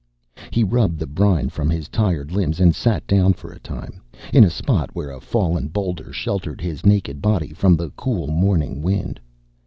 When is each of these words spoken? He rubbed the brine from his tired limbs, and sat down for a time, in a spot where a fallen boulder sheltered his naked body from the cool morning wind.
He 0.49 0.63
rubbed 0.63 0.97
the 0.97 1.05
brine 1.05 1.49
from 1.49 1.69
his 1.69 1.87
tired 1.87 2.31
limbs, 2.31 2.59
and 2.59 2.73
sat 2.75 3.05
down 3.05 3.33
for 3.33 3.51
a 3.53 3.59
time, 3.59 4.01
in 4.33 4.43
a 4.43 4.49
spot 4.49 4.89
where 4.93 5.11
a 5.11 5.21
fallen 5.21 5.67
boulder 5.67 6.11
sheltered 6.11 6.59
his 6.59 6.83
naked 6.83 7.21
body 7.21 7.53
from 7.53 7.75
the 7.75 7.91
cool 7.91 8.25
morning 8.25 8.81
wind. 8.81 9.19